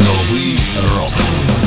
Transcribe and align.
Новий 0.00 0.58
рок. 0.96 1.59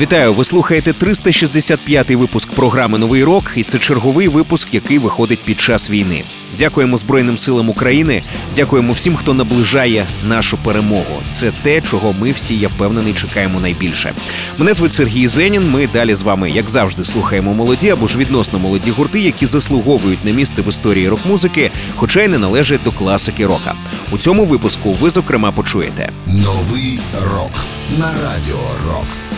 Вітаю! 0.00 0.32
Ви 0.32 0.44
слухаєте 0.44 0.92
365-й 0.92 2.16
випуск 2.16 2.50
програми 2.50 2.98
Новий 2.98 3.24
рок, 3.24 3.44
і 3.56 3.62
це 3.62 3.78
черговий 3.78 4.28
випуск, 4.28 4.74
який 4.74 4.98
виходить 4.98 5.38
під 5.44 5.60
час 5.60 5.90
війни. 5.90 6.22
Дякуємо 6.58 6.96
Збройним 6.96 7.38
силам 7.38 7.68
України. 7.68 8.22
Дякуємо 8.56 8.92
всім, 8.92 9.16
хто 9.16 9.34
наближає 9.34 10.06
нашу 10.28 10.56
перемогу. 10.56 11.22
Це 11.30 11.52
те, 11.62 11.80
чого 11.80 12.14
ми 12.20 12.32
всі, 12.32 12.58
я 12.58 12.68
впевнений, 12.68 13.12
чекаємо 13.12 13.60
найбільше. 13.60 14.12
Мене 14.58 14.74
звуть 14.74 14.92
Сергій 14.92 15.28
Зенін. 15.28 15.70
Ми 15.70 15.88
далі 15.92 16.14
з 16.14 16.22
вами, 16.22 16.50
як 16.50 16.70
завжди, 16.70 17.04
слухаємо 17.04 17.54
молоді 17.54 17.90
або 17.90 18.06
ж 18.06 18.18
відносно 18.18 18.58
молоді 18.58 18.90
гурти, 18.90 19.20
які 19.20 19.46
заслуговують 19.46 20.24
на 20.24 20.30
місце 20.30 20.62
в 20.62 20.68
історії 20.68 21.08
рок-музики, 21.08 21.70
хоча 21.96 22.22
й 22.22 22.28
не 22.28 22.38
належать 22.38 22.82
до 22.84 22.92
класики 22.92 23.46
рока. 23.46 23.74
У 24.10 24.18
цьому 24.18 24.44
випуску 24.44 24.92
ви 24.92 25.10
зокрема 25.10 25.52
почуєте 25.52 26.10
Новий 26.26 27.00
рок. 27.22 27.52
На 27.98 28.06
радіо 28.06 28.60
Рокс. 28.88 29.32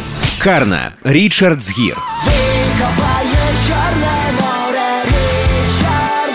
Карна 0.44 0.92
Річард 1.04 1.62
Згір. 1.62 1.96
Викопає 2.26 3.34
чорне 3.68 4.32
море, 4.34 5.04
Річард 5.04 6.34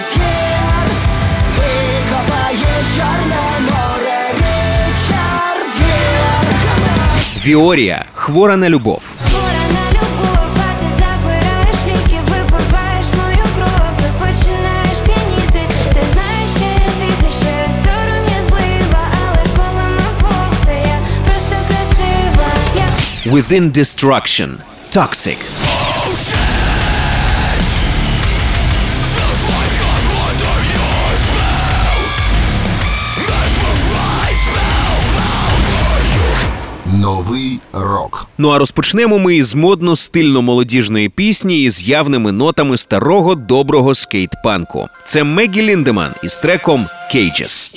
Within 23.34 23.72
Destruction 23.72 24.50
Toxic. 24.92 25.38
Новий 36.86 37.60
рок. 37.74 38.28
Ну 38.38 38.50
а 38.50 38.60
розпочнемо 38.60 39.20
ми 39.20 39.36
із 39.36 39.56
модно 39.56 39.96
стильно 39.96 40.42
молодіжної 40.42 41.10
пісні 41.10 41.64
із 41.64 41.90
явними 41.90 42.32
нотами 42.32 42.78
старого 42.78 43.36
доброго 43.36 43.94
скейт-панку. 43.94 44.88
Це 45.06 45.24
Мегі 45.24 45.62
Ліндеман 45.62 46.12
із 46.24 46.38
треком 46.38 46.88
Cages. 47.16 47.76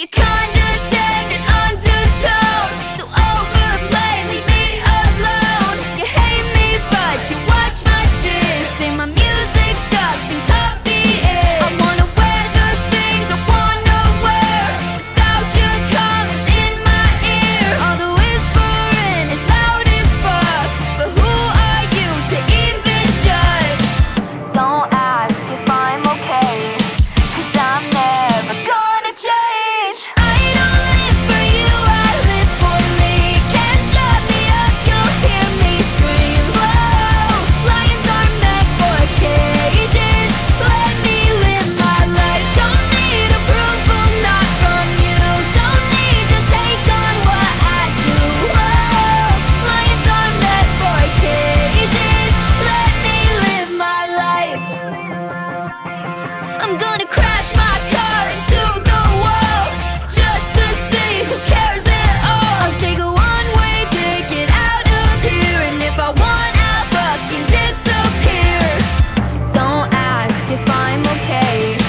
day. 71.41 71.86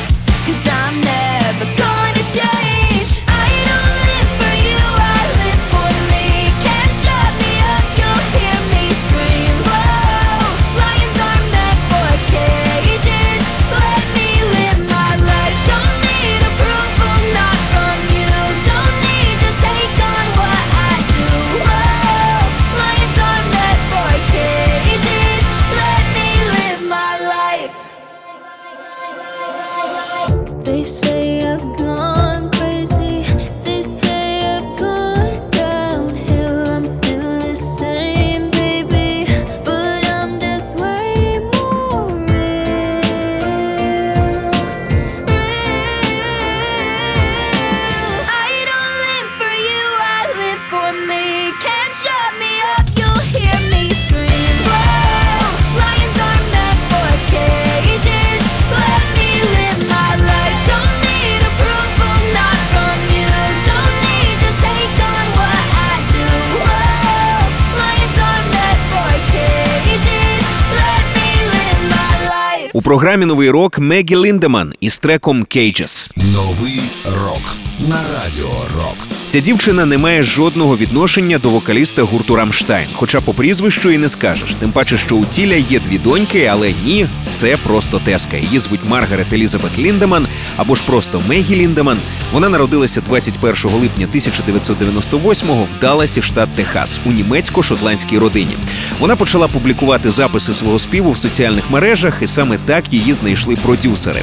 Програмі 72.88 73.26
Новий 73.26 73.50
рок 73.50 73.80
Мегі 73.80 74.16
Ліндеман 74.16 74.74
із 74.80 75.00
треком 75.00 75.44
Cages. 75.44 76.12
Новий 76.18 76.82
рок. 77.06 77.58
На 77.80 77.96
радіо 77.96 78.52
Рокс. 78.78 79.10
Ця 79.10 79.40
дівчина 79.40 79.86
не 79.86 79.98
має 79.98 80.24
жодного 80.24 80.78
відношення 80.78 81.38
до 81.40 81.50
вокаліста 81.50 82.04
гурту 82.04 82.36
Рамштайн, 82.36 82.88
хоча 82.94 83.22
по 83.22 83.34
прізвищу 83.34 83.90
і 83.90 83.98
не 83.98 84.10
скажеш. 84.10 84.54
Тим 84.54 84.72
паче, 84.72 84.98
що 84.98 85.16
у 85.16 85.26
тіля 85.26 85.56
є 85.56 85.80
дві 85.80 85.98
доньки, 85.98 86.46
але 86.46 86.74
ні, 86.86 87.08
це 87.34 87.58
просто 87.58 88.00
теска. 88.00 88.38
Її 88.38 88.60
звуть 88.60 88.80
Маргарет 88.90 89.34
Елізабет 89.34 89.80
Ліндеман 89.80 90.28
або 90.58 90.76
ж 90.76 90.84
просто 90.86 91.22
Мегі 91.28 91.56
Ліндеман. 91.56 91.98
Вона 92.34 92.50
народилася 92.50 93.02
21 93.02 93.72
липня 93.72 94.08
1998-го 94.14 95.64
в 95.64 95.82
Далласі, 95.82 96.22
штат 96.22 96.50
Техас, 96.56 97.00
у 97.06 97.12
німецько-шотландській 97.12 98.18
родині. 98.18 98.58
Вона 99.00 99.16
почала 99.16 99.48
публікувати 99.48 100.12
записи 100.12 100.54
свого 100.54 100.80
співу 100.80 101.12
в 101.12 101.18
соціальних 101.18 101.72
мережах, 101.72 102.14
і 102.22 102.28
саме 102.28 102.58
так 102.66 102.77
її 102.94 103.14
знайшли 103.14 103.56
продюсери. 103.56 104.22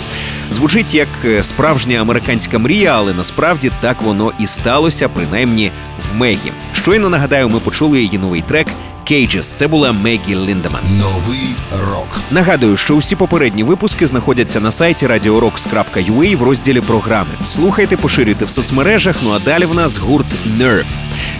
Звучить 0.50 0.94
як 0.94 1.08
е, 1.24 1.42
справжня 1.42 2.00
американська 2.00 2.58
мрія, 2.58 2.94
але 2.96 3.14
насправді 3.14 3.70
так 3.80 4.02
воно 4.02 4.32
і 4.38 4.46
сталося, 4.46 5.08
принаймні 5.08 5.70
в 6.10 6.14
Мегі. 6.14 6.52
Щойно 6.72 7.08
нагадаю, 7.08 7.48
ми 7.48 7.60
почули 7.60 8.02
її 8.02 8.18
новий 8.18 8.42
трек 8.42 8.66
Cages. 9.10 9.42
Це 9.42 9.68
була 9.68 9.92
Мегі 9.92 10.34
Ліндеман. 10.34 10.82
Новий 10.98 11.56
рок. 11.90 12.20
Нагадую, 12.30 12.76
що 12.76 12.94
усі 12.94 13.16
попередні 13.16 13.64
випуски 13.64 14.06
знаходяться 14.06 14.60
на 14.60 14.70
сайті 14.70 15.06
radiorocks.ua 15.06 16.36
в 16.36 16.42
розділі 16.42 16.80
програми. 16.80 17.30
Слухайте, 17.46 17.96
поширюйте 17.96 18.44
в 18.44 18.50
соцмережах. 18.50 19.16
Ну 19.22 19.30
а 19.30 19.38
далі 19.38 19.64
в 19.64 19.74
нас 19.74 19.98
гурт 19.98 20.26
Nerve. 20.58 20.84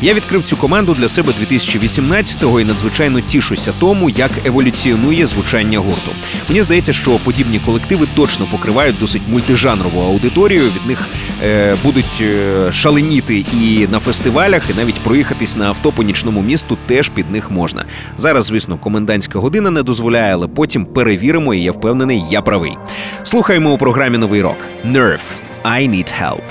Я 0.03 0.15
відкрив 0.15 0.43
цю 0.43 0.57
команду 0.57 0.95
для 0.99 1.09
себе 1.09 1.33
2018-го 1.51 2.61
і 2.61 2.65
надзвичайно 2.65 3.21
тішуся 3.21 3.73
тому, 3.81 4.11
як 4.11 4.31
еволюціонує 4.45 5.27
звучання 5.27 5.79
гурту. 5.79 6.11
Мені 6.49 6.63
здається, 6.63 6.93
що 6.93 7.11
подібні 7.11 7.59
колективи 7.59 8.09
точно 8.15 8.47
покривають 8.51 8.97
досить 9.01 9.23
мультижанрову 9.29 10.01
аудиторію. 10.01 10.63
Від 10.65 10.87
них 10.87 11.09
е, 11.45 11.77
будуть 11.83 12.21
е, 12.21 12.73
шаленіти 12.73 13.45
і 13.63 13.87
на 13.91 13.99
фестивалях, 13.99 14.63
і 14.71 14.75
навіть 14.75 14.95
проїхатись 14.95 15.57
на 15.57 15.67
авто 15.67 15.93
по 15.93 16.03
нічному 16.03 16.43
місту 16.43 16.79
теж 16.87 17.09
під 17.09 17.31
них 17.31 17.51
можна. 17.55 17.85
Зараз, 18.17 18.45
звісно, 18.45 18.77
комендантська 18.77 19.39
година 19.39 19.71
не 19.71 19.83
дозволяє, 19.83 20.35
але 20.35 20.49
потім 20.49 20.87
перевіримо, 20.87 21.55
і 21.55 21.62
я 21.62 21.73
впевнений, 21.73 22.23
я 22.31 22.43
правий. 22.43 22.77
Слухаємо 23.23 23.73
у 23.73 23.79
програмі 23.79 24.19
новий 24.19 24.43
рок 24.43 24.56
Nerve 24.87 25.21
I 25.65 25.89
Need 25.91 26.12
Help. 26.23 26.43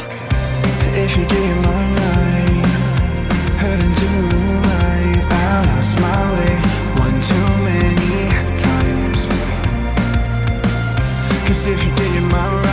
If 11.66 11.82
you 11.86 11.96
get 11.96 12.22
my 12.34 12.62
right, 12.62 12.73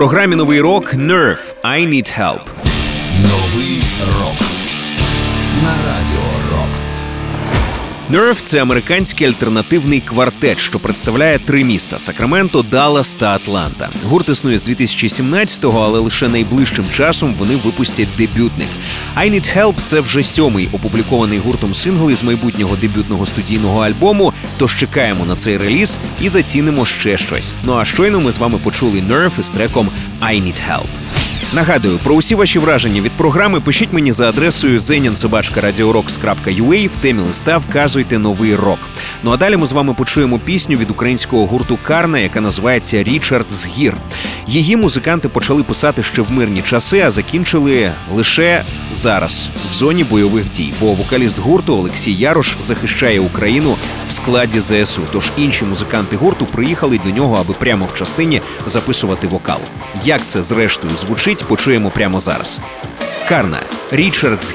програмі 0.00 0.36
новий 0.36 0.60
рок 0.60 0.94
Nerve 0.94 1.54
I 1.62 1.88
Need 1.88 2.20
Help. 2.20 2.40
Новий 3.22 3.82
рок 4.18 4.40
на 5.62 5.70
радіо 5.70 6.22
Рокс. 6.52 7.09
Nerve– 8.12 8.42
це 8.42 8.62
американський 8.62 9.26
альтернативний 9.26 10.00
квартет, 10.00 10.58
що 10.58 10.78
представляє 10.78 11.38
три 11.38 11.64
міста: 11.64 11.98
Сакраменто, 11.98 12.62
Даллас 12.62 13.14
та 13.14 13.26
Атланта. 13.26 13.88
Гурт 14.04 14.28
існує 14.28 14.58
з 14.58 14.68
2017-го, 14.68 15.80
але 15.80 15.98
лише 15.98 16.28
найближчим 16.28 16.84
часом 16.90 17.34
вони 17.34 17.56
випустять 17.56 18.08
дебютник. 18.18 18.68
I 19.16 19.30
Need 19.30 19.58
Help– 19.58 19.74
це 19.84 20.00
вже 20.00 20.22
сьомий 20.22 20.68
опублікований 20.72 21.38
гуртом 21.38 21.74
сингл 21.74 22.10
із 22.10 22.22
майбутнього 22.22 22.76
дебютного 22.76 23.26
студійного 23.26 23.80
альбому. 23.80 24.32
Тож 24.58 24.76
чекаємо 24.76 25.24
на 25.24 25.36
цей 25.36 25.56
реліз 25.56 25.98
і 26.20 26.28
зацінимо 26.28 26.86
ще 26.86 27.18
щось. 27.18 27.54
Ну 27.64 27.76
а 27.78 27.84
щойно 27.84 28.20
ми 28.20 28.32
з 28.32 28.38
вами 28.38 28.58
почули 28.58 29.00
Nerve 29.00 29.40
із 29.40 29.50
треком 29.50 29.88
I 30.20 30.42
Need 30.42 30.70
Help. 30.70 30.86
Нагадую, 31.54 31.98
про 31.98 32.14
усі 32.14 32.34
ваші 32.34 32.58
враження 32.58 33.00
від 33.00 33.12
програми 33.12 33.60
пишіть 33.60 33.92
мені 33.92 34.12
за 34.12 34.28
адресою 34.28 34.78
zeninsobachka.radiorocks.ua 34.78 36.88
в 36.88 36.96
темі 36.96 37.22
листа 37.22 37.58
вказуйте 37.58 38.18
новий 38.18 38.56
рок. 38.56 38.78
Ну 39.22 39.30
а 39.30 39.36
далі 39.36 39.56
ми 39.56 39.66
з 39.66 39.72
вами 39.72 39.94
почуємо 39.94 40.38
пісню 40.38 40.76
від 40.76 40.90
українського 40.90 41.46
гурту 41.46 41.78
Карна, 41.82 42.18
яка 42.18 42.40
називається 42.40 43.02
Річард 43.02 43.52
з 43.52 43.66
гір. 43.66 43.96
Її 44.46 44.76
музиканти 44.76 45.28
почали 45.28 45.62
писати 45.62 46.02
ще 46.02 46.22
в 46.22 46.32
мирні 46.32 46.62
часи, 46.62 47.00
а 47.00 47.10
закінчили 47.10 47.92
лише 48.14 48.64
зараз 48.92 49.50
в 49.70 49.74
зоні 49.74 50.04
бойових 50.04 50.52
дій. 50.52 50.72
Бо 50.80 50.92
вокаліст 50.92 51.38
гурту 51.38 51.76
Олексій 51.76 52.12
Ярош 52.12 52.56
захищає 52.60 53.20
Україну 53.20 53.76
в 54.08 54.12
складі 54.12 54.60
ЗСУ. 54.60 55.02
Тож 55.12 55.32
інші 55.36 55.64
музиканти 55.64 56.16
гурту 56.16 56.46
приїхали 56.46 57.00
до 57.04 57.10
нього, 57.10 57.36
аби 57.40 57.54
прямо 57.54 57.86
в 57.86 57.94
частині 57.94 58.42
записувати 58.66 59.26
вокал. 59.26 59.60
Як 60.04 60.26
це 60.26 60.42
зрештою 60.42 60.96
звучить, 60.96 61.39
почуємо 61.42 61.90
прямо 61.90 62.20
зараз. 62.20 62.60
Карна 63.28 63.62
Річард 63.90 64.44
з 64.44 64.52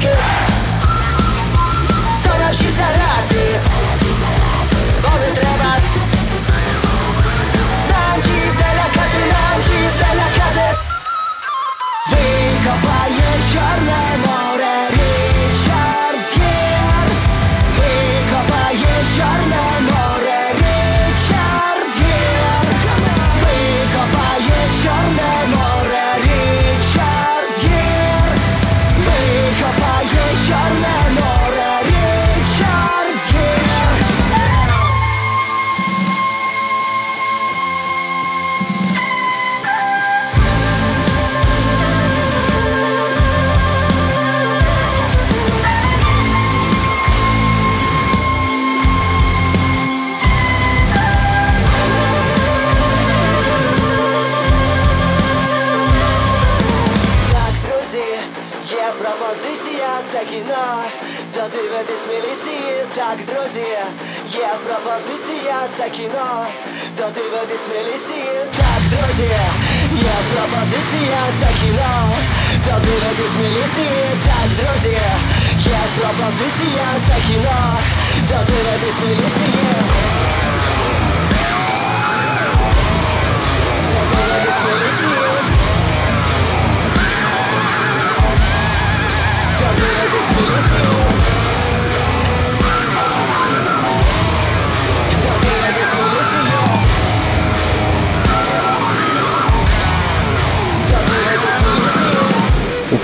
Kick 0.00 0.14
it. 0.14 0.37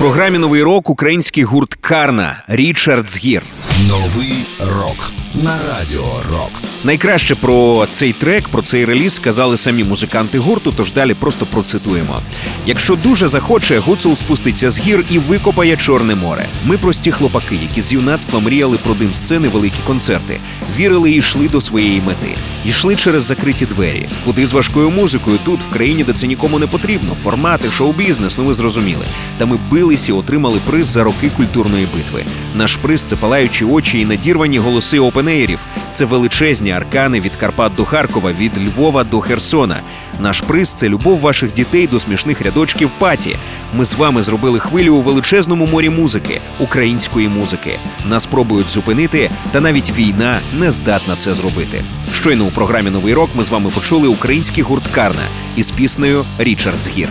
Програмі 0.04 0.38
Новий 0.38 0.62
рок 0.62 0.90
український 0.90 1.44
гурт 1.44 1.74
Карна 1.74 2.42
Річард 2.48 3.08
Згір. 3.08 3.42
Новий 3.88 4.46
рок 4.60 5.12
на 5.42 5.58
радіо 5.58 6.22
Рокс. 6.30 6.84
Найкраще 6.84 7.34
про 7.34 7.86
цей 7.90 8.12
трек, 8.12 8.48
про 8.48 8.62
цей 8.62 8.84
реліз 8.84 9.14
сказали 9.14 9.56
самі 9.56 9.84
музиканти 9.84 10.38
гурту, 10.38 10.72
тож 10.76 10.92
далі 10.92 11.14
просто 11.14 11.46
процитуємо. 11.46 12.20
Якщо 12.66 12.96
дуже 12.96 13.28
захоче, 13.28 13.78
Гуцул 13.78 14.16
спуститься 14.16 14.70
з 14.70 14.78
гір 14.78 15.04
і 15.10 15.18
викопає 15.18 15.76
Чорне 15.76 16.14
море. 16.14 16.46
Ми 16.64 16.78
прості 16.78 17.10
хлопаки, 17.10 17.58
які 17.62 17.80
з 17.80 17.92
юнацтва 17.92 18.40
мріяли 18.40 18.78
про 18.82 18.94
дим 18.94 19.14
сцени, 19.14 19.48
великі 19.48 19.78
концерти, 19.86 20.40
вірили 20.76 21.10
і 21.10 21.16
йшли 21.16 21.48
до 21.48 21.60
своєї 21.60 22.00
мети. 22.00 22.34
Йшли 22.64 22.96
через 22.96 23.22
закриті 23.24 23.66
двері. 23.66 24.08
Куди 24.24 24.46
з 24.46 24.52
важкою 24.52 24.90
музикою 24.90 25.38
тут, 25.44 25.60
в 25.60 25.68
країні, 25.68 26.04
де 26.04 26.12
це 26.12 26.26
нікому 26.26 26.58
не 26.58 26.66
потрібно. 26.66 27.14
Формати, 27.22 27.70
шоу-бізнес, 27.70 28.38
ну 28.38 28.44
ви 28.44 28.54
зрозуміли. 28.54 29.04
Та 29.38 29.46
ми 29.46 29.58
бились 29.70 30.08
і 30.08 30.12
отримали 30.12 30.60
приз 30.66 30.86
за 30.86 31.04
роки 31.04 31.30
культурної 31.36 31.88
битви. 31.96 32.24
Наш 32.56 32.76
приз 32.76 33.04
це 33.04 33.16
палаючі 33.16 33.64
очі 33.64 34.00
і 34.00 34.04
надірвані 34.04 34.58
голоси 34.58 34.98
опенеєрів. 35.24 35.58
Це 35.92 36.04
величезні 36.04 36.70
аркани 36.70 37.20
від 37.20 37.36
Карпат 37.36 37.74
до 37.74 37.84
Харкова, 37.84 38.32
від 38.32 38.52
Львова 38.66 39.04
до 39.04 39.20
Херсона. 39.20 39.80
Наш 40.20 40.40
приз 40.40 40.68
це 40.68 40.88
любов 40.88 41.20
ваших 41.20 41.52
дітей 41.52 41.86
до 41.86 42.00
смішних 42.00 42.42
рядочків 42.42 42.90
паті. 42.98 43.36
Ми 43.74 43.84
з 43.84 43.94
вами 43.94 44.22
зробили 44.22 44.58
хвилю 44.58 44.94
у 44.94 45.02
величезному 45.02 45.66
морі 45.66 45.90
музики, 45.90 46.40
української 46.58 47.28
музики. 47.28 47.78
Нас 48.08 48.26
пробують 48.26 48.70
зупинити, 48.70 49.30
та 49.52 49.60
навіть 49.60 49.92
війна 49.98 50.40
не 50.58 50.70
здатна 50.70 51.16
це 51.16 51.34
зробити. 51.34 51.82
Щойно 52.12 52.44
у 52.44 52.50
програмі 52.50 52.90
Новий 52.90 53.14
рок 53.14 53.30
ми 53.34 53.44
з 53.44 53.50
вами 53.50 53.70
почули 53.70 54.08
український 54.08 54.62
гурт 54.62 54.88
Карна 54.88 55.26
із 55.56 55.70
піснею 55.70 56.24
Річард 56.38 56.82
Згір. 56.82 57.08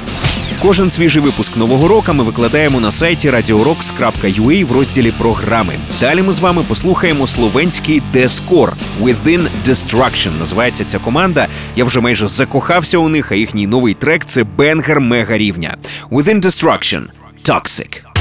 Кожен 0.64 0.90
свіжий 0.90 1.22
випуск 1.22 1.58
нового 1.58 1.88
року 1.88 2.14
ми 2.14 2.24
викладаємо 2.24 2.80
на 2.80 2.92
сайті 2.92 3.32
radiorocks.ua 3.32 4.66
в 4.66 4.72
розділі 4.72 5.12
програми. 5.12 5.74
Далі 6.00 6.22
ми 6.22 6.34
з 6.34 6.40
вами 6.40 6.64
послухаємо 6.68 7.28
словенський 7.28 8.02
deathcore 8.14 8.74
Within 9.02 9.48
Destruction. 9.66 10.40
Називається 10.40 10.86
ця 10.86 11.00
команда. 11.00 11.48
Я 11.76 11.86
вже 11.86 12.00
майже 12.00 12.28
закохався 12.28 12.98
у 12.98 13.10
них, 13.10 13.32
а 13.32 13.36
їхній 13.36 13.68
новий 13.68 13.94
трек 13.94 14.26
це 14.26 14.44
banger 14.44 15.00
мега 15.00 15.38
рівня. 15.38 15.78
Within 16.12 16.42
Destruction 16.42 17.04
Toxic. 17.46 18.13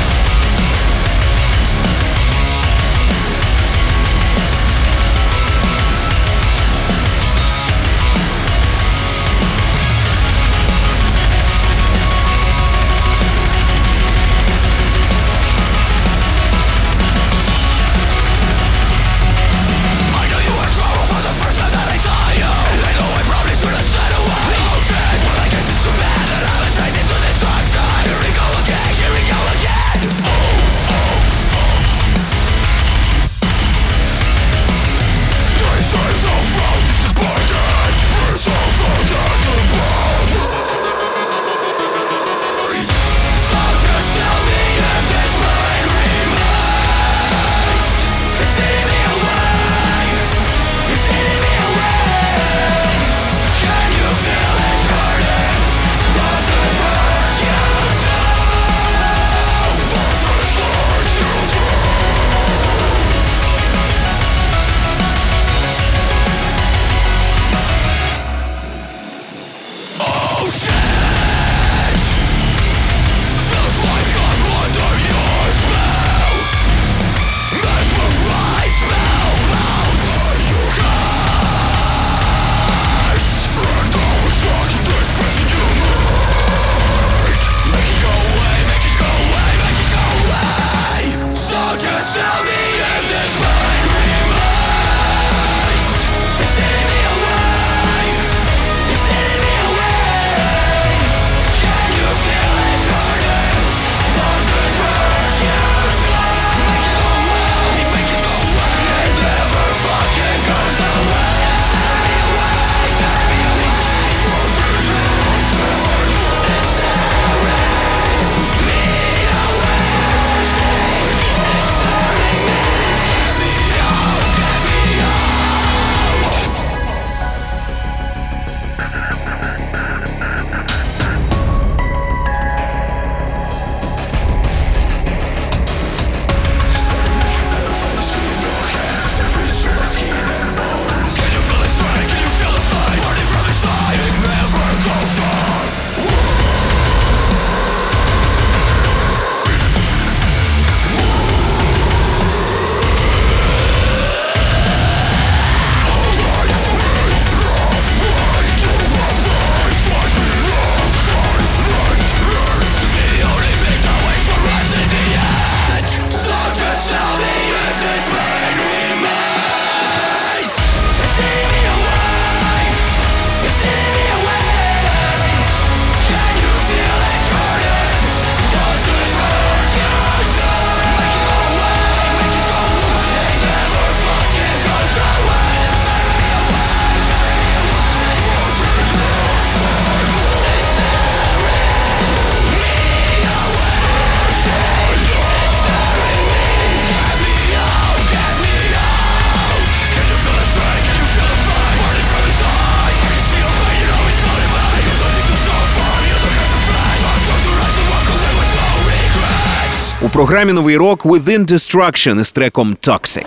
Програмі 210.13 210.53
новий 210.53 210.77
рок 210.77 211.05
Within 211.05 211.47
Destruction 211.47 212.21
із 212.21 212.33
треком 212.33 212.77
Toxic. 212.83 213.25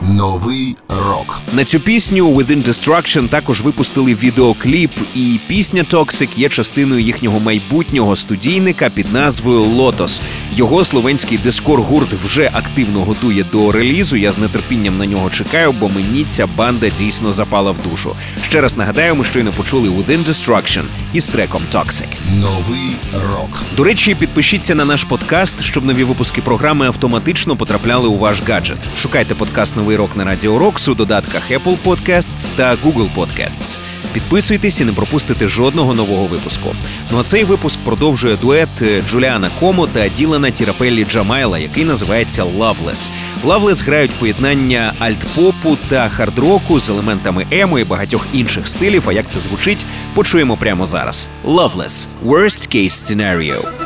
Новий 0.00 0.76
рок. 0.88 1.42
На 1.52 1.64
цю 1.64 1.80
пісню 1.80 2.28
Within 2.34 2.68
Destruction 2.68 3.28
також 3.28 3.60
випустили 3.60 4.14
відеокліп, 4.14 4.90
і 5.14 5.40
пісня 5.46 5.82
Toxic 5.82 6.28
є 6.36 6.48
частиною 6.48 7.00
їхнього 7.00 7.40
майбутнього 7.40 8.16
студійника 8.16 8.90
під 8.90 9.12
назвою 9.12 9.60
Lotus. 9.60 10.20
Його 10.56 10.84
словенський 10.84 11.38
дискор 11.38 11.80
гурт 11.80 12.08
вже 12.24 12.50
активно 12.52 13.00
готує 13.00 13.44
до 13.52 13.72
релізу. 13.72 14.16
Я 14.16 14.32
з 14.32 14.48
нетерпінням 14.48 14.98
на 14.98 15.06
нього 15.06 15.30
чекаю, 15.30 15.72
бо 15.72 15.88
мені 15.88 16.26
ця 16.28 16.46
банда 16.46 16.88
дійсно 16.88 17.32
запала 17.32 17.70
в 17.70 17.76
душу. 17.90 18.16
Ще 18.42 18.60
раз 18.60 18.76
нагадаю, 18.76 19.14
ми 19.14 19.24
щойно 19.24 19.52
почули 19.52 19.88
Within 19.88 20.24
Destruction 20.24 20.82
із 21.12 21.28
треком 21.28 21.62
Toxic. 21.72 22.06
Новий 22.40 22.96
рок. 23.12 23.62
До 23.76 23.84
речі, 23.84 24.14
підпишіться 24.14 24.74
на 24.74 24.84
наш 24.84 25.04
подкаст, 25.04 25.62
щоб 25.62 25.84
нові 25.84 26.04
випуски 26.04 26.40
програми 26.42 26.86
автоматично 26.86 27.56
потрапляли 27.56 28.08
у 28.08 28.18
ваш 28.18 28.42
гаджет. 28.48 28.78
Шукайте 28.96 29.34
подкаст 29.34 29.76
Новий 29.76 29.95
рок 29.96 30.16
на 30.16 30.24
Радіо 30.24 30.58
Рокс 30.58 30.88
у 30.88 30.94
додатках 30.94 31.50
Apple 31.50 31.76
Podcasts 31.84 32.52
та 32.56 32.76
Google 32.76 33.08
Podcasts. 33.16 33.78
Підписуйтесь 34.12 34.80
і 34.80 34.84
не 34.84 34.92
пропустите 34.92 35.46
жодного 35.46 35.94
нового 35.94 36.26
випуску. 36.26 36.74
Ну 37.10 37.18
а 37.18 37.22
цей 37.22 37.44
випуск 37.44 37.78
продовжує 37.84 38.36
дует 38.36 38.68
е, 38.82 39.02
Джуліана 39.08 39.50
Комо 39.60 39.86
та 39.86 40.08
Ділана 40.08 40.50
Тірапеллі 40.50 41.04
Джамайла, 41.04 41.58
який 41.58 41.84
називається 41.84 42.44
Loveless. 42.44 43.10
Loveless 43.44 43.84
грають 43.84 44.14
поєднання 44.14 44.92
альтпопу 44.98 45.78
та 45.88 46.08
хардроку 46.08 46.80
з 46.80 46.90
елементами 46.90 47.46
емо 47.50 47.78
і 47.78 47.84
багатьох 47.84 48.26
інших 48.32 48.68
стилів. 48.68 49.02
А 49.06 49.12
як 49.12 49.30
це 49.30 49.40
звучить, 49.40 49.86
почуємо 50.14 50.56
прямо 50.56 50.86
зараз. 50.86 51.28
Loveless– 51.44 52.08
Worst 52.26 52.76
Case 52.76 52.90
Scenario. 52.90 53.85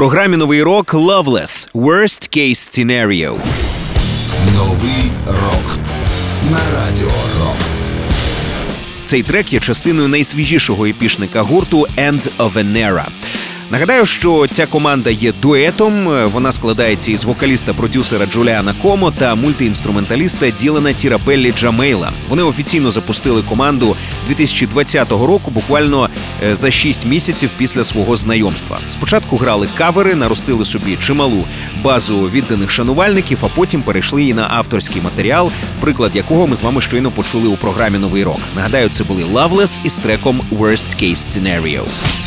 Програмі 0.00 0.36
Новий 0.36 0.62
рок 0.62 0.94
Loveless– 0.94 1.70
Worst 1.74 2.38
Case 2.38 2.54
Scenario. 2.54 3.36
Новий 4.54 5.12
рок. 5.26 5.78
На 6.50 6.60
радіо 6.74 7.10
Рокс. 7.40 7.86
Цей 9.04 9.22
трек 9.22 9.52
є 9.52 9.60
частиною 9.60 10.08
найсвіжішого 10.08 10.86
епішника 10.86 11.42
гурту 11.42 11.86
End 11.96 12.28
of 12.38 12.52
an 12.52 12.76
Era. 12.76 13.06
Нагадаю, 13.70 14.06
що 14.06 14.46
ця 14.50 14.66
команда 14.66 15.10
є 15.10 15.32
дуетом. 15.42 16.04
Вона 16.32 16.52
складається 16.52 17.12
із 17.12 17.24
вокаліста-продюсера 17.24 18.26
Джуліана 18.26 18.74
Комо 18.82 19.10
та 19.10 19.34
мультиінструменталіста 19.34 20.50
Ділана 20.50 20.92
Тірапеллі 20.92 21.52
Джамейла. 21.52 22.12
Вони 22.28 22.42
офіційно 22.42 22.90
запустили 22.90 23.42
команду 23.42 23.96
2020 24.26 25.10
року, 25.10 25.50
буквально 25.50 26.08
е, 26.42 26.54
за 26.54 26.70
6 26.70 27.06
місяців 27.06 27.50
після 27.56 27.84
свого 27.84 28.16
знайомства. 28.16 28.78
Спочатку 28.88 29.36
грали 29.36 29.68
кавери, 29.74 30.14
наростили 30.14 30.64
собі 30.64 30.96
чималу 30.96 31.44
базу 31.82 32.20
відданих 32.20 32.70
шанувальників, 32.70 33.38
а 33.42 33.48
потім 33.48 33.82
перейшли 33.82 34.24
і 34.24 34.34
на 34.34 34.46
авторський 34.50 35.02
матеріал, 35.02 35.52
приклад 35.80 36.16
якого 36.16 36.46
ми 36.46 36.56
з 36.56 36.62
вами 36.62 36.80
щойно 36.80 37.10
почули 37.10 37.48
у 37.48 37.56
програмі 37.56 37.98
Новий 37.98 38.24
рок. 38.24 38.40
Нагадаю, 38.56 38.88
це 38.88 39.04
були 39.04 39.24
Loveless 39.24 39.80
із 39.84 39.96
треком 39.96 40.40
Worst 40.52 41.02
Case 41.02 41.16
Scenario. 41.16 41.82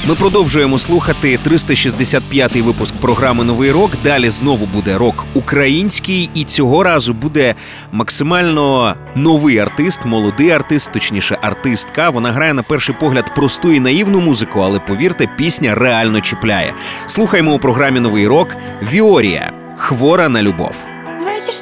Ми 0.07 0.15
продовжуємо 0.15 0.77
слухати 0.77 1.39
365-й 1.47 2.61
випуск 2.61 2.95
програми 2.95 3.43
Новий 3.43 3.71
рок. 3.71 3.91
Далі 4.03 4.29
знову 4.29 4.65
буде 4.65 4.97
рок 4.97 5.25
український, 5.33 6.29
і 6.33 6.43
цього 6.43 6.83
разу 6.83 7.13
буде 7.13 7.55
максимально 7.91 8.95
новий 9.15 9.59
артист, 9.59 10.05
молодий 10.05 10.49
артист, 10.49 10.91
точніше, 10.91 11.37
артистка. 11.41 12.09
Вона 12.09 12.31
грає 12.31 12.53
на 12.53 12.63
перший 12.63 12.95
погляд 12.99 13.35
просту 13.35 13.71
і 13.71 13.79
наївну 13.79 14.19
музику, 14.21 14.59
але 14.59 14.79
повірте, 14.79 15.27
пісня 15.37 15.75
реально 15.75 16.21
чіпляє. 16.21 16.73
Слухаймо 17.05 17.53
у 17.53 17.59
програмі 17.59 17.99
Новий 17.99 18.27
рок 18.27 18.55
Віорія. 18.91 19.53
Хвора 19.77 20.29
на 20.29 20.41
любов. 20.41 20.87
Вечір 21.25 21.53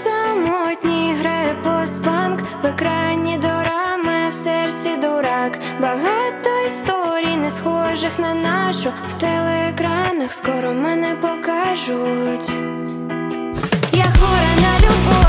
схожих 8.11 8.19
на 8.19 8.33
нашу 8.33 8.91
в 9.09 9.17
телеекранах 9.19 10.33
скоро 10.33 10.69
мене 10.69 11.15
покажуть. 11.15 12.51
Я 13.93 14.03
хвора 14.03 14.51
на 14.61 14.79
любов, 14.79 15.20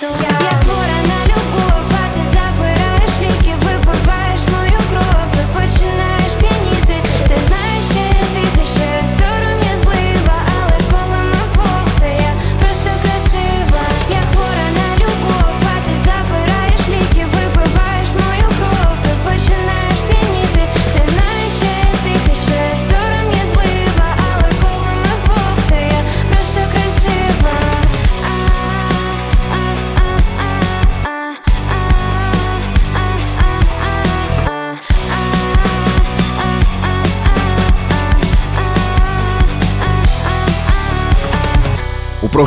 또 0.00 0.31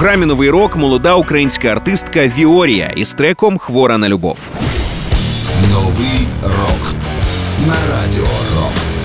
програмі 0.05 0.25
Новий 0.25 0.49
рок 0.49 0.75
молода 0.75 1.15
українська 1.15 1.67
артистка 1.67 2.31
Віорія 2.37 2.93
із 2.95 3.13
треком 3.13 3.57
Хвора 3.57 3.97
на 3.97 4.09
любов. 4.09 4.37
Новий 5.71 6.27
рок 6.43 6.95
на 7.67 7.75
радіо 7.91 8.27
Рокс. 8.55 9.03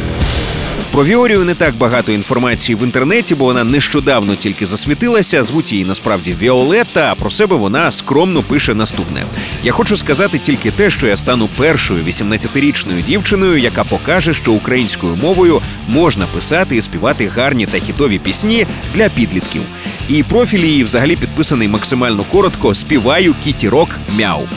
Про 0.92 1.04
Віорію 1.04 1.44
не 1.44 1.54
так 1.54 1.74
багато 1.74 2.12
інформації 2.12 2.76
в 2.76 2.82
інтернеті, 2.82 3.34
бо 3.34 3.44
вона 3.44 3.64
нещодавно 3.64 4.34
тільки 4.34 4.66
засвітилася. 4.66 5.42
Звуть 5.42 5.72
її 5.72 5.84
насправді 5.84 6.36
Віолетта. 6.42 7.12
А 7.12 7.14
про 7.14 7.30
себе 7.30 7.56
вона 7.56 7.90
скромно 7.90 8.42
пише 8.42 8.74
наступне: 8.74 9.24
я 9.62 9.72
хочу 9.72 9.96
сказати 9.96 10.38
тільки 10.38 10.70
те, 10.70 10.90
що 10.90 11.06
я 11.06 11.16
стану 11.16 11.48
першою 11.56 12.04
18-річною 12.04 13.02
дівчиною, 13.02 13.58
яка 13.58 13.84
покаже, 13.84 14.34
що 14.34 14.52
українською 14.52 15.16
мовою 15.16 15.60
можна 15.88 16.26
писати 16.34 16.76
і 16.76 16.80
співати 16.80 17.26
гарні 17.26 17.66
та 17.66 17.78
хітові 17.78 18.18
пісні 18.18 18.66
для 18.94 19.08
підлітків. 19.08 19.62
І 20.10 20.22
профіль 20.22 20.64
її 20.64 20.84
взагалі 20.84 21.16
підписаний 21.16 21.68
максимально 21.68 22.24
коротко: 22.24 22.74
співаю 22.74 23.34
кіті 23.44 23.68
рок 23.68 23.88
мяу. 24.18 24.48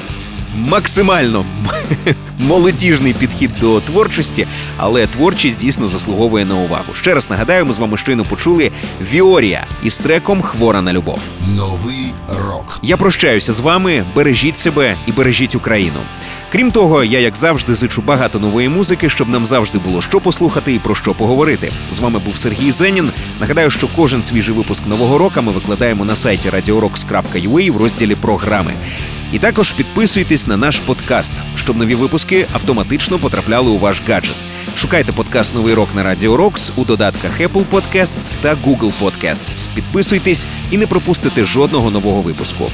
Максимально 0.57 1.45
молодіжний 2.39 3.13
підхід 3.13 3.51
до 3.61 3.79
творчості, 3.81 4.47
але 4.77 5.07
творчість 5.07 5.57
дійсно 5.57 5.87
заслуговує 5.87 6.45
на 6.45 6.55
увагу. 6.55 6.93
Ще 6.93 7.13
раз 7.13 7.29
нагадаю, 7.29 7.65
ми 7.65 7.73
з 7.73 7.77
вами 7.77 7.97
щойно 7.97 8.25
почули 8.25 8.71
Віорія 9.01 9.65
із 9.83 9.97
треком 9.97 10.41
Хвора 10.41 10.81
на 10.81 10.93
любов. 10.93 11.19
Новий 11.57 12.13
рок. 12.47 12.79
Я 12.83 12.97
прощаюся 12.97 13.53
з 13.53 13.59
вами. 13.59 14.05
Бережіть 14.15 14.57
себе 14.57 14.95
і 15.07 15.11
бережіть 15.11 15.55
Україну. 15.55 15.99
Крім 16.53 16.71
того, 16.71 17.03
я 17.03 17.19
як 17.19 17.35
завжди 17.35 17.75
зичу 17.75 18.01
багато 18.01 18.39
нової 18.39 18.69
музики, 18.69 19.09
щоб 19.09 19.29
нам 19.29 19.45
завжди 19.45 19.77
було 19.77 20.01
що 20.01 20.19
послухати 20.19 20.73
і 20.73 20.79
про 20.79 20.95
що 20.95 21.13
поговорити. 21.13 21.71
З 21.91 21.99
вами 21.99 22.19
був 22.19 22.37
Сергій 22.37 22.71
Зенін. 22.71 23.09
Нагадаю, 23.39 23.69
що 23.69 23.87
кожен 23.95 24.23
свіжий 24.23 24.55
випуск 24.55 24.87
нового 24.87 25.17
року 25.17 25.41
ми 25.41 25.51
викладаємо 25.51 26.05
на 26.05 26.15
сайті 26.15 26.49
radiorocks.ua 26.49 27.71
в 27.71 27.77
розділі 27.77 28.15
програми. 28.15 28.73
І 29.31 29.39
також 29.39 29.73
підписуйтесь 29.73 30.47
на 30.47 30.57
наш 30.57 30.79
подкаст, 30.79 31.33
щоб 31.55 31.77
нові 31.77 31.95
випуски 31.95 32.45
автоматично 32.53 33.17
потрапляли 33.17 33.69
у 33.69 33.77
ваш 33.77 34.01
гаджет. 34.07 34.35
Шукайте 34.75 35.11
подкаст 35.11 35.55
Новий 35.55 35.73
рок 35.73 35.89
на 35.95 36.03
Радіо 36.03 36.37
Рокс 36.37 36.71
у 36.75 36.85
додатках 36.85 37.41
Apple 37.41 37.65
Podcasts 37.71 38.37
та 38.41 38.55
Google 38.55 38.91
Podcasts. 39.01 39.67
Підписуйтесь 39.75 40.47
і 40.71 40.77
не 40.77 40.87
пропустите 40.87 41.45
жодного 41.45 41.91
нового 41.91 42.21
випуску. 42.21 42.71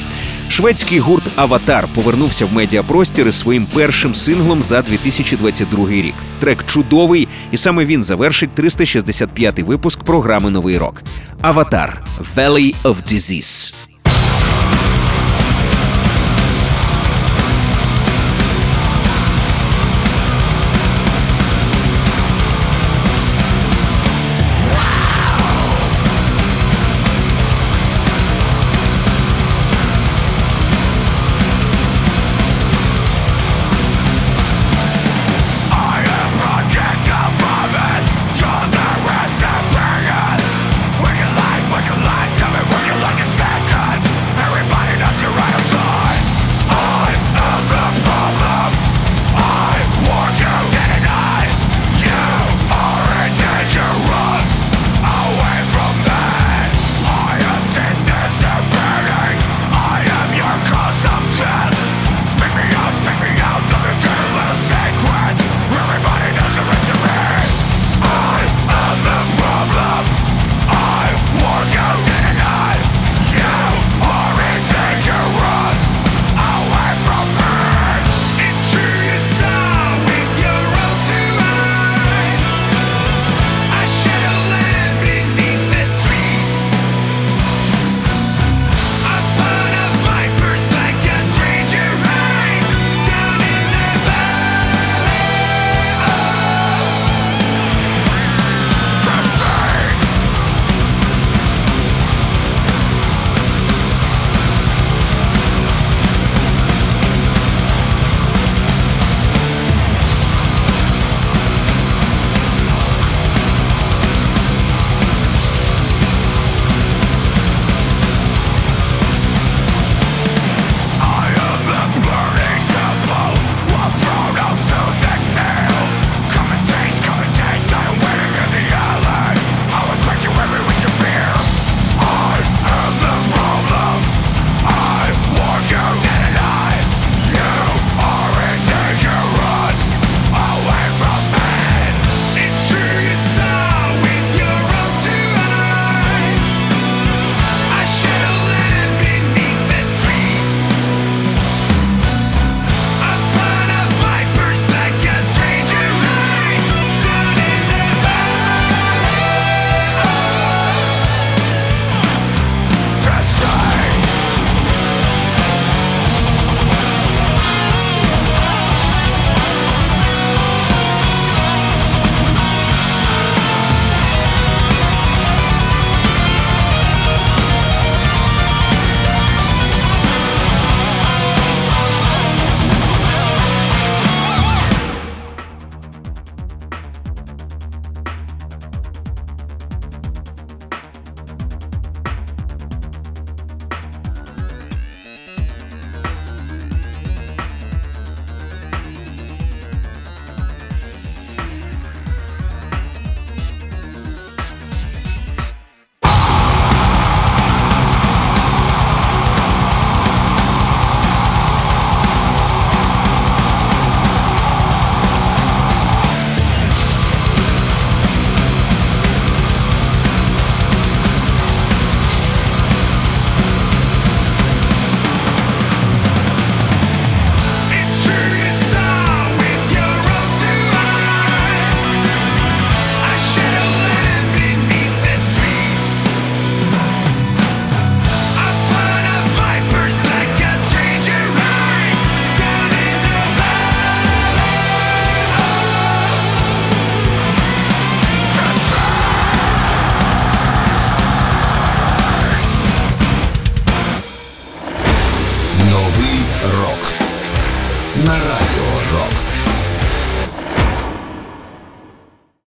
Шведський 0.50 1.00
гурт 1.00 1.24
Аватар 1.36 1.88
повернувся 1.96 2.46
в 2.46 2.54
медіапростір 2.54 3.28
із 3.28 3.40
своїм 3.40 3.66
першим 3.66 4.16
синглом 4.16 4.64
за 4.64 4.82
2022 4.82 5.90
рік. 5.90 6.16
Трек 6.40 6.66
чудовий, 6.66 7.28
і 7.52 7.58
саме 7.58 7.86
він 7.86 8.04
завершить 8.04 8.50
365-й 8.58 9.64
випуск 9.64 10.04
програми 10.04 10.50
Новий 10.50 10.78
рок. 10.78 11.02
Аватар 11.42 12.02
Valley 12.36 12.76
of 12.84 12.96
Disease. 13.14 13.89